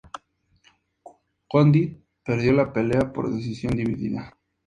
[1.47, 4.35] Condit perdió la pelea por decisión dividida.